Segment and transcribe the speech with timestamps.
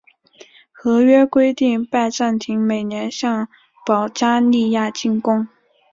[0.71, 3.47] 合约规定拜占庭每年向
[3.85, 5.47] 保加利亚进贡。